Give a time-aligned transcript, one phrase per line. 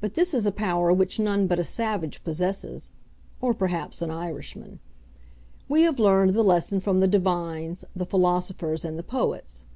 [0.00, 2.92] But this is a power which none but a savage possesses,
[3.40, 4.78] or perhaps an Irishman.
[5.68, 9.66] We have learned the lesson from the divines, the philosophers, and the poets.